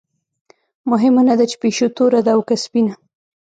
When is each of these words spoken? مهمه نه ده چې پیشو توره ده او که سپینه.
مهمه 0.89 1.21
نه 1.29 1.33
ده 1.39 1.45
چې 1.51 1.55
پیشو 1.63 1.87
توره 1.97 2.21
ده 2.25 2.31
او 2.35 2.41
که 2.47 2.55
سپینه. 2.63 2.93